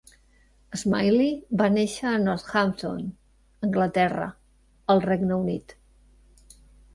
Smiley 0.83 1.27
va 1.61 1.67
néixer 1.73 2.07
a 2.11 2.21
Northampton, 2.21 3.03
Anglaterra, 3.69 4.27
al 4.95 5.05
Regne 5.05 5.39
Unit. 5.45 5.77